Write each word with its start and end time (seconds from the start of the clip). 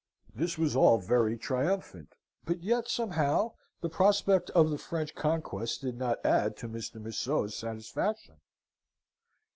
"This 0.33 0.57
was 0.57 0.75
all 0.75 0.97
very 0.97 1.37
triumphant: 1.37 2.15
but 2.43 2.63
yet, 2.63 2.87
somehow, 2.87 3.53
the 3.81 3.87
prospect 3.89 4.49
of 4.49 4.71
the 4.71 4.79
French 4.79 5.13
conquest 5.13 5.81
did 5.81 5.95
not 5.95 6.25
add 6.25 6.57
to 6.57 6.67
Mr. 6.67 6.99
Museau's 6.99 7.55
satisfaction. 7.55 8.37